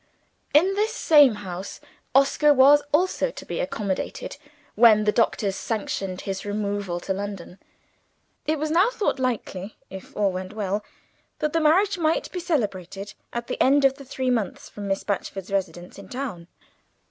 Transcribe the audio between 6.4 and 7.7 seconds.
removal to London.